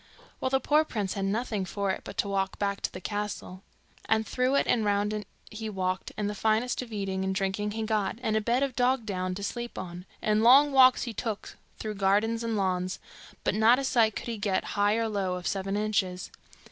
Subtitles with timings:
[0.39, 3.61] Well, the poor prince had nothing for it but to walk back to the castle;
[4.05, 7.69] and through it and round it he walked, and the finest of eating and drinking
[7.73, 11.13] he got, and a bed of bog down to sleep on, and long walks he
[11.13, 12.97] took through gardens and lawns,
[13.43, 16.31] but not a sight could he get, high or low, of Seven Inches.